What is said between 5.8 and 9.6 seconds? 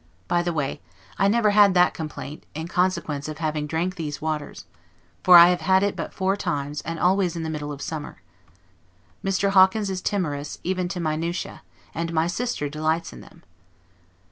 it but four times, and always in the middle of summer. Mr.